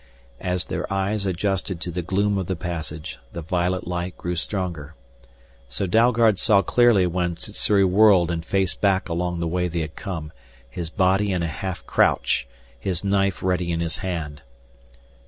[0.39, 4.95] As their eyes adjusted to the gloom of the passage the violet light grew stronger.
[5.69, 9.95] So Dalgard saw clearly when Sssuri whirled and faced back along the way they had
[9.95, 10.31] come,
[10.67, 12.47] his body in a half crouch,
[12.79, 14.41] his knife ready in his hand.